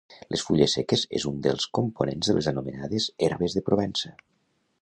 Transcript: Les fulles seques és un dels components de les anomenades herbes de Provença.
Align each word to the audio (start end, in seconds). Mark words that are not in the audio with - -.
Les 0.35 0.43
fulles 0.45 0.71
seques 0.77 1.03
és 1.19 1.27
un 1.33 1.37
dels 1.49 1.69
components 1.79 2.31
de 2.31 2.37
les 2.39 2.49
anomenades 2.53 3.09
herbes 3.29 3.59
de 3.59 3.67
Provença. 3.69 4.17